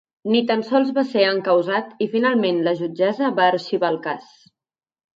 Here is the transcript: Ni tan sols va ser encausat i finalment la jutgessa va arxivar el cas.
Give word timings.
Ni 0.35 0.39
tan 0.51 0.63
sols 0.69 0.89
va 0.95 1.03
ser 1.09 1.25
encausat 1.33 2.03
i 2.07 2.09
finalment 2.15 2.59
la 2.71 2.75
jutgessa 2.83 3.33
va 3.41 3.49
arxivar 3.55 3.97
el 3.97 4.05
cas. 4.11 4.37